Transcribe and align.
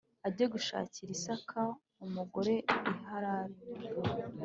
ajye 0.27 0.45
gushakira 0.53 1.09
Isaka 1.17 1.61
umugore 2.05 2.53
i 2.91 2.93
Harani 3.07 3.59